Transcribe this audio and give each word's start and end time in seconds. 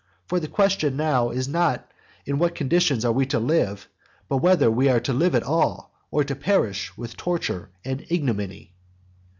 For 0.25 0.39
the 0.39 0.47
question 0.47 0.95
now 0.97 1.29
is 1.29 1.47
not 1.47 1.87
in 2.25 2.39
what 2.39 2.55
condition 2.55 2.97
we 3.13 3.23
are 3.23 3.27
to 3.27 3.39
live, 3.39 3.87
but 4.27 4.37
whether 4.37 4.71
we 4.71 4.89
are 4.89 4.99
to 4.99 5.13
live 5.13 5.35
at 5.35 5.43
all, 5.43 5.93
or 6.09 6.23
to 6.23 6.33
perish 6.35 6.97
with 6.97 7.15
torture 7.15 7.69
and 7.85 8.03
ignominy. 8.09 8.73